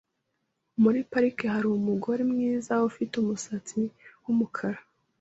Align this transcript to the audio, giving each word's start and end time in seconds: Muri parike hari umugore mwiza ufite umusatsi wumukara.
Muri 0.81 0.99
parike 1.11 1.45
hari 1.55 1.67
umugore 1.71 2.21
mwiza 2.31 2.73
ufite 2.89 3.13
umusatsi 3.17 3.79
wumukara. 4.23 4.79